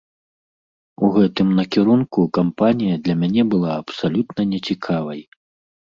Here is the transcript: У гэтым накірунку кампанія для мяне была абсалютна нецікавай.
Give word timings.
У 1.07 1.09
гэтым 1.17 1.47
накірунку 1.59 2.25
кампанія 2.39 2.95
для 3.09 3.15
мяне 3.21 3.43
была 3.55 3.71
абсалютна 3.83 4.41
нецікавай. 4.55 5.21